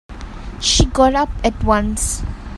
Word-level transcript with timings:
She 0.59 0.85
got 0.85 1.13
up 1.13 1.29
at 1.43 1.63
once. 1.63 2.23